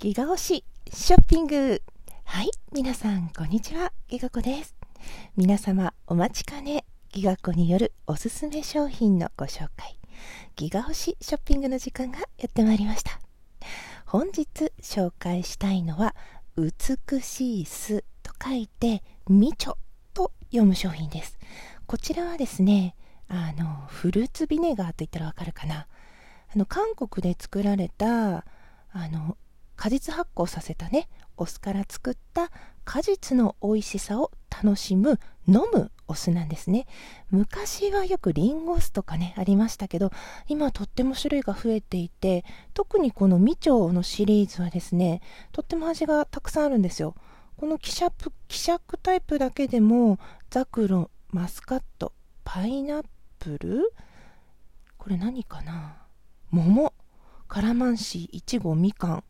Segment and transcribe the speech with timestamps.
[0.00, 1.82] ギガ推しショッピング。
[2.22, 3.92] はい皆さんこんにちは。
[4.06, 4.76] ギガ子です。
[5.36, 6.84] 皆様お待ちかね。
[7.10, 9.98] ギガ子によるおすすめ商品のご紹介。
[10.54, 13.18] ギガ推しショッピングの時間がやってまいりました。
[14.06, 16.14] 本日紹介したいのは
[16.56, 19.78] 美しい巣と書いてみちょ
[20.14, 21.36] と読む商品です。
[21.88, 22.94] こちらはですね
[23.26, 25.88] あのフルーツビネガーと言ったらわかるかな。
[26.54, 28.44] あの韓国で作られた
[28.92, 29.36] あの
[29.78, 32.50] 果実発酵させたねお酢から作った
[32.84, 36.86] 果実の美味しさを楽しむ飲むお酢なんですね。
[37.30, 40.10] 昔はよくリンゴ酢とかねありましたけど
[40.48, 42.44] 今とっても種類が増えていて
[42.74, 45.20] 特にこのみちょうのシリーズはですね
[45.52, 47.14] とっても味がたくさんあるんですよ。
[47.56, 50.18] この希釈希釈タイプだけでも
[50.50, 52.12] ザクロマスカット
[52.44, 53.04] パイナッ
[53.38, 53.92] プル
[54.96, 55.96] これ何かな？
[56.50, 56.94] 桃
[57.46, 59.24] カラマンシーいちごみかん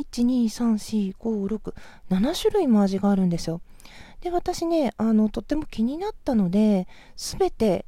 [0.00, 3.60] 1234567種類も味があるんですよ。
[4.20, 7.86] で私ねあのとっても気になったので全て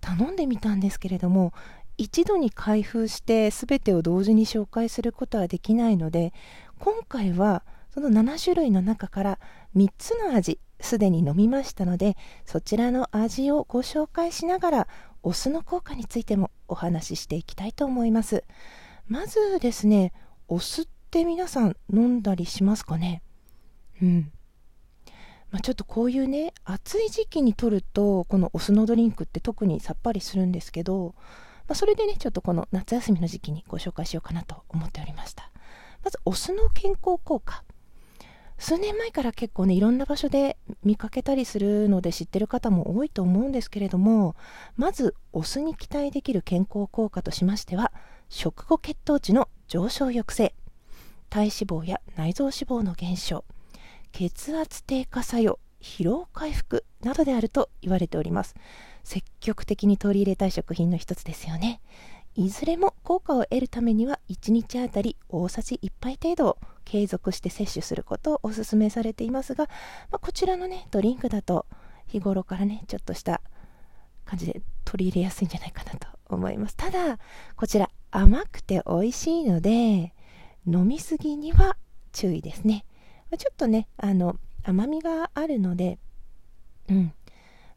[0.00, 1.52] 頼んでみたんですけれども
[1.98, 6.32] 一度に開封して全てを同時に紹介することはできないので
[6.78, 9.38] 今回はその7種類の中から
[9.76, 14.88] 3つの味すでに飲みましたのでそちらの味をご紹介しながら
[15.22, 18.44] お酢の効果についてもお話ししていきたいと思います。
[19.06, 20.12] まずですね
[20.48, 23.22] お酢て皆さん飲んだりしますかね？
[24.00, 24.32] うん。
[25.50, 31.14] まあ、ちょっとこういうね暑い時期にとるとこのお酢のドリンクって特にさっぱりするんですけど、
[31.68, 35.50] まあ、それでねちょっとこの夏休みの時期にご紹介しようかなと思っておりました。
[36.02, 37.62] まずお酢の健康効果。
[38.56, 44.34] 数年前から結構ねいろんな場所で見かけたりするので知ってる方も多いと思うんですけれども
[44.76, 47.92] まずお酢に期待できる健康効果としましては
[48.30, 50.54] 食後血糖値の上昇抑制。
[51.32, 53.46] 体脂肪や内臓脂肪の減少
[54.12, 58.54] 血圧低下作用疲労回復などであると言われております。
[59.02, 61.80] 積極的に取り入れたい食品の一つですよね。
[62.34, 69.64] いずれも効果を得るためには1日あたり大さじ1杯程度を継続して摂取することをお勧めされていますが、
[70.10, 71.64] まあ、こちらのねドリンクだと
[72.08, 73.40] 日頃からねちょっとした
[74.26, 76.76] 感じで取り入れやすいんじゃないかなと思います。
[76.76, 77.18] ただ
[77.56, 80.12] こちら甘くて美味しいので
[80.66, 81.76] 飲みすぎには
[82.12, 82.84] 注意ですね。
[83.36, 85.98] ちょっとね、あの、甘みがあるので、
[86.88, 87.12] うん。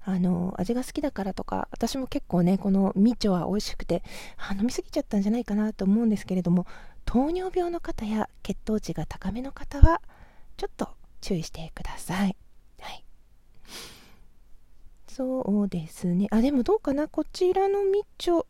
[0.07, 4.03] あの、味が好きだからとか、私も結構ね、このみちょは美味しくて、
[4.37, 6.67] あ飲みすぎちゃったんじゃないかなと思うんですけれども、
[7.05, 10.01] 糖尿病の方や血糖値が高めの方は、
[10.57, 10.89] ちょっと
[11.21, 12.35] 注意してください。
[12.79, 13.03] はい。
[15.07, 16.27] そうですね。
[16.29, 18.45] あ、でもどうかなこちらのみちょ、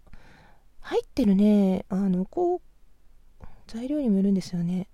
[0.82, 2.62] 入ってるね、あの、こう、
[3.68, 4.88] 材料にもよるんですよね。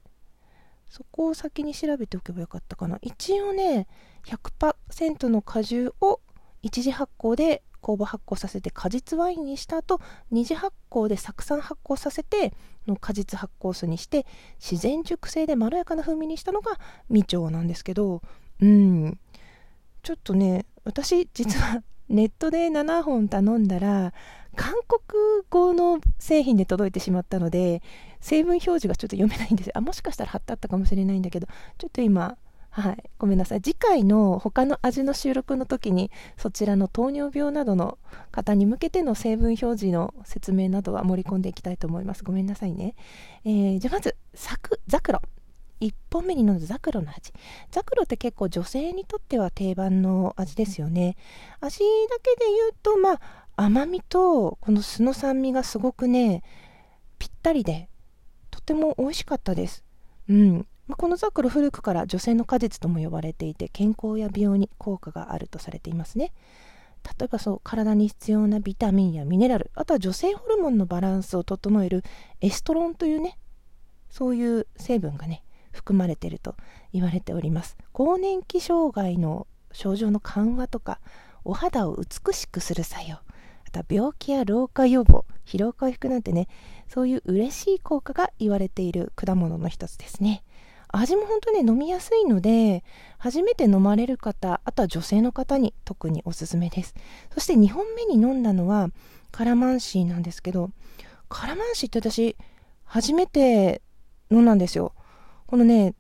[0.90, 3.00] そこを先に調べておけばよかったかな。
[3.02, 3.88] 一応ね
[4.26, 6.20] 100%の果汁を
[6.62, 10.00] 一次発酵で酵母発酵させて果実ワインにした後
[10.30, 12.54] 二次発酵で酢酸発酵させて
[12.88, 14.26] の果実発酵酢にして
[14.60, 16.78] 自然熟成でまろやかな風味にしたのが
[17.10, 18.22] みちょうなんですけど
[18.60, 19.20] うん。
[20.04, 24.14] ちょっとね私実は ネットで7本頼んだら
[24.56, 27.82] 韓国語の製品で届いてしまったので
[28.22, 29.74] 成分表示がちょっと読めないんですよ。
[29.76, 31.48] あもしかしたら貼ってあったかもしれないんだけど。
[31.78, 32.38] ちょっと今
[32.70, 33.62] はいごめんなさい。
[33.62, 37.98] 次回の他の味の収録の時にそちらの糖尿病などの
[38.32, 42.24] 方に向けての成分表示の説明などは盛り込んでいきたいと思います。
[42.24, 42.96] ごめんなさいね、
[43.44, 45.22] えー、じゃあまずサクザクロ。
[45.82, 47.34] 1本目に飲んだザクロの味。
[47.72, 51.18] ザクロって結構女性にとっては定番の味ですよね。
[51.60, 53.22] 味だけで言うとまあ
[53.58, 56.44] 甘みとこの酢の酸味がすごくね
[57.20, 57.90] ぴったりで
[58.72, 59.84] ても美味しかったです。
[60.30, 60.66] うん。
[60.98, 66.34] このザクロ古くから女性の果実とも呼ばれていて健康や美容に効果があるとされていますね。
[67.20, 72.04] 例えばそう体に必要なビタミンやミネラルあとは女性ホルモンのバランスを整える
[72.42, 73.40] エストロンというね
[74.10, 76.56] そういう成分がね含まれていると
[76.94, 77.78] 言われております。
[77.92, 81.00] 更年期障害の症状の緩和とか
[81.44, 83.18] お肌を美しくする作用。
[83.72, 86.50] あとは病気や老化予防疲労回復なんてね
[86.90, 90.44] そういう嬉しい効果が言われている果物の一つですね。
[90.90, 92.84] 味も本当ね飲みやすいので
[93.18, 96.94] 初めて飲まれる方あとは女性の方に特におすすめです。
[97.34, 98.90] そして2本目に飲んだのは
[99.32, 100.72] カラマンシーなんですけど
[101.30, 102.36] カラマンシーって私
[102.84, 103.82] 初めて
[104.30, 104.94] 飲んだんですよ。
[105.48, 105.96] このね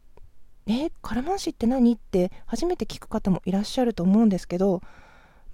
[0.67, 1.93] えカラマンシーって何？
[1.93, 4.81] って初めて聞く方もいらっしゃると思うんですけど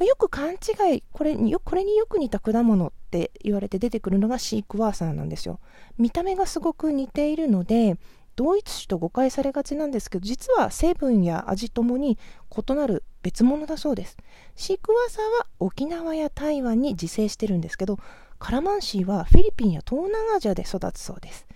[0.06, 5.60] よく勘違いこれにこれによく似た果物って言われて出てくるのがシークワーサーなんですよ。
[5.98, 7.98] 見た目がすごく似ているので
[8.36, 12.20] 同一種と誤解されがちなんですけど実は成分や味ともに
[12.56, 14.18] 異なる別物だそうです。
[14.56, 17.98] シークワーサーは沖縄や台湾に自生してるんですけど
[18.40, 21.48] カラマンシーはフィリピンや東南アジアで育つそうです、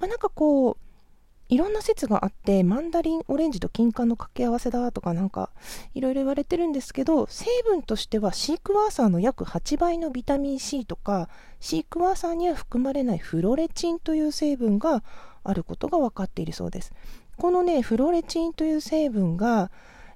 [0.00, 0.91] まあ、なんかこう
[1.52, 5.50] いろんな説があってマンダリンオレンジと金柑の掛け合わせだとかなんか
[5.92, 11.28] いろいろ言われてるんですけど成分としてはシークワーサーの約8倍のビタミン C とか
[11.60, 15.04] シークワーサーには含まれないフロレチンという成分が
[15.44, 16.94] あることが分かっているそうです。
[17.36, 19.70] このねフロレチンという成分が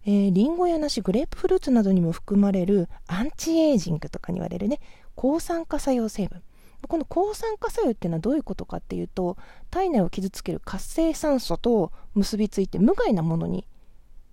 [0.09, 4.79] えー、リンゴや梨グレープフルーツなどにも含まれるアンチエイジングとかに言われるね
[5.17, 6.43] 抗酸化作用成分。
[6.89, 9.37] この抗酸化作用っていうのはどういうことかっていうと
[9.71, 13.67] 体内を傷つける活性酸素と結びついて無害なものに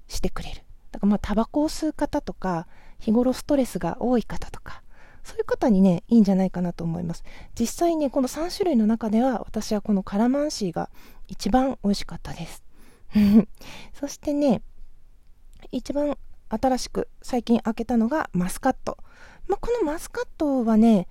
[0.08, 0.62] してくれる。
[0.92, 2.68] だからまあタバコを吸う方とか
[3.00, 4.84] 日頃ストレスが多い方とか
[5.24, 7.24] そういう方にねいいんじゃないかなと思います。
[7.60, 10.90] 実際ねこの3種類の中では私はこのカラマンシーが
[11.28, 12.64] 一番美味しかったです。
[13.94, 14.62] そしてね
[15.72, 16.18] 一番
[16.50, 18.98] 新しく最近開けたのがマスカット、
[19.48, 21.08] まあ、このマスカットはね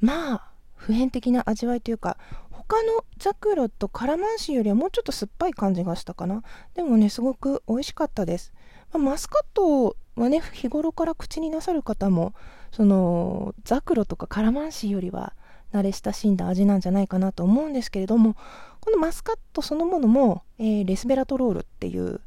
[0.00, 0.51] まあ
[0.82, 2.16] 普遍的な味わいというか
[2.50, 6.42] 他のザクロとカラマンシーよりはもうちょっと酸っぱい感じがしたかな。
[6.74, 8.52] でもねすごく美味しかったです、
[8.92, 12.34] まあ、マスカットはね日頃から口になさる方も
[12.72, 15.34] そのザクロとかカラマンシーよりは
[15.72, 18.36] 慣れ親しんだ味なんじゃないかなと思うんですけれども
[18.80, 22.20] このマスカットそのものも、えー、レスベラトロールっていう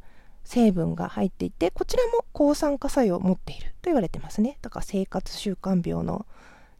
[0.45, 4.57] 成分が入っていてこちらも抗酸化作用を持っていると言われてますね。
[4.61, 6.25] だから生活習慣病の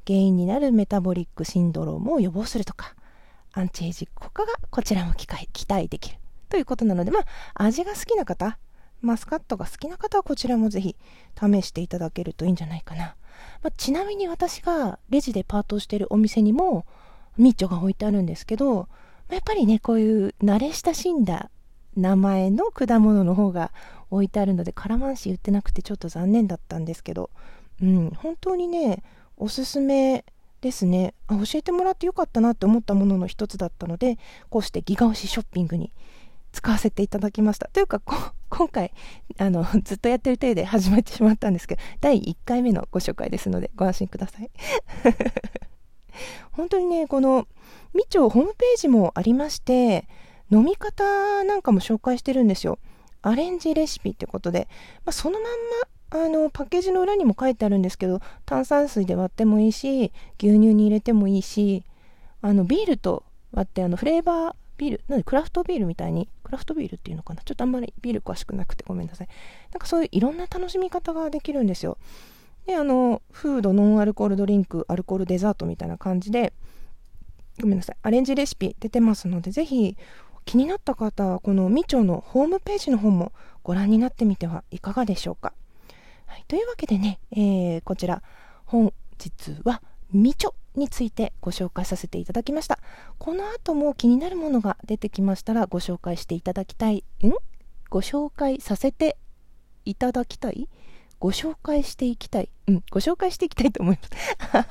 [0.08, 2.96] 原因になるメタボリックシンドロームを予防するとか
[3.54, 5.28] アンチエイジ効果がこちらも期
[5.68, 6.18] 待できる。
[6.50, 7.26] ということなのでまあ
[7.56, 8.58] 味が好きな方
[9.02, 10.96] マスカットが好きな方はこちらもぜひ
[11.40, 13.16] 試していただけるといいんじゃないかな、
[13.62, 16.86] まあ、ちなみに私がレジでパートをしているお店にも
[17.38, 18.88] ミッチョが置いてあるんですけど
[19.30, 21.50] やっぱりねこういう慣れ親しんだ
[21.96, 23.72] 名前の果物の方が
[24.12, 27.30] 置いてあるのでカラマンシー売ってなくてちょっと残念だったんですけど
[27.82, 29.04] うん本当にね
[29.38, 30.26] おすすめ
[30.62, 31.14] ですね。
[31.28, 34.18] あ教えてもらってよかったなって思ったものの一つだったので
[34.50, 35.92] こうしてギガ推しショッピングに
[36.52, 37.70] 使わせていただきました。
[37.70, 38.02] というか
[38.50, 38.92] 今回
[39.38, 44.50] あの ずっとやってる体で始まってしまったんですけど第1回目のご紹介ですのでご安心ください。
[46.52, 47.48] 本当にねこの
[47.94, 50.08] みちょホームページもありまして
[50.50, 52.80] 飲み方なんかも紹介してるんですよ。
[53.22, 54.68] アレンジレシピってことで、
[55.04, 55.50] まあ、そのまんま
[56.12, 61.84] あのパッケージの裏にも書いてあるんですけど炭酸水で割ってもいいし牛乳に入れてもいいし
[62.42, 67.42] あのビールと割ってあのフレーバービールなんでクラフトビールみたいにクラフトビールっていうのかな？
[67.44, 69.28] ちょっとあんまりビール詳しくなくてごめんなさい。
[69.72, 71.98] なんかそういういろんな楽しみ方ができるんですよ。
[72.66, 76.52] であのフードノンアルコールドリンクアルコールデザートみたいな感じで
[77.62, 77.98] ごめんなさい。
[78.04, 79.96] アレンジレシピ出てますのでぜひ
[80.44, 83.32] 気になった方はこのみちょのホームページの方も
[83.64, 85.54] ご覧になってみてはいかがでしょうか？
[86.36, 88.22] はい、というわけでね、えー、こちら
[88.66, 92.78] 本日はみちょについてご紹介させていただきました。
[93.18, 97.32] この後も気になるものが出てきましたらご紹介していただきたいん？
[97.90, 99.16] ご紹介させて
[99.86, 100.68] いただきたい？
[101.20, 102.50] ご紹介していきたい？
[102.68, 103.98] うんご紹介していきたいと思い
[104.52, 104.68] ます。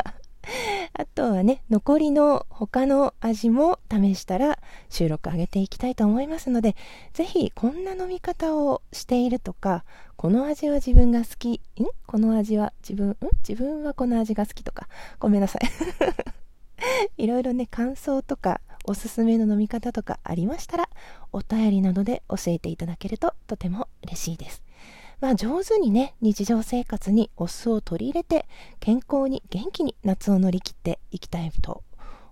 [0.93, 4.59] あとはね、残りの他の味も試したら
[4.89, 6.77] 収録上げていきたいと思いますので、
[7.13, 9.85] ぜひこんな飲み方をしているとか、
[10.17, 11.61] この味は自分が好き、ん？
[12.07, 13.17] この味は自分、ん？
[13.47, 15.63] 自分はこの味が好きとか、ごめんなさい。
[17.17, 20.89] いろいろね、感想とか、おすすめの飲み方とかありましたら、
[21.33, 24.63] お便りなどで教えていただけるととても嬉しいです。
[25.21, 28.47] まあ、上手にね日常生活にお酢を取り入れて
[28.81, 31.83] 健康に元気に夏を乗り切っていきたいと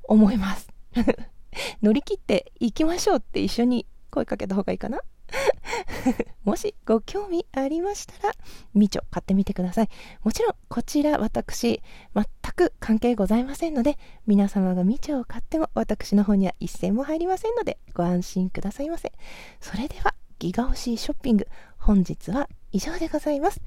[0.05, 0.69] 思います
[1.83, 5.01] 乗り切っていきましょうって一緒に声かけた方がいいかな？
[6.45, 8.35] もしご興味ありましたら、
[8.75, 9.89] みちょ買ってみてください。
[10.23, 11.83] もちろん、こちら私、
[12.15, 12.25] 全
[12.55, 19.13] く関係ございませんので、皆様がみちょを買っても私の方には一銭も入りませんので、ご安心くださいませ。
[19.61, 21.49] それでは、ギガ推しショッピング、
[21.79, 23.61] 本日は以上でございます。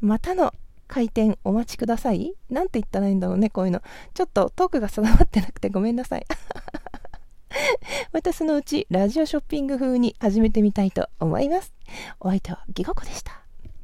[0.00, 0.52] またの
[0.86, 2.34] 開店お待ちください。
[2.50, 3.82] なんて言ったらいいんだろうね、こういうの。
[4.14, 6.26] ちょっとトークが定まってなくてごめんなさい。
[8.12, 11.72] またそのうちラジオショッピング風に始めてみたいと思います。
[12.20, 13.42] お相手はギガコでした。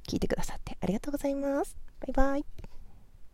[0.08, 1.76] 聞いてくださってありがとうございます。
[2.00, 2.73] バイバイ。